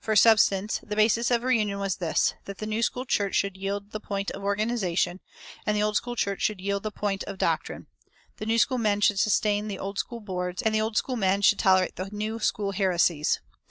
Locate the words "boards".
10.20-10.62